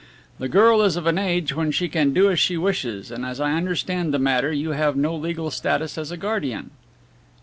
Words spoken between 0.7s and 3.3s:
is of an age when she can do as she wishes, and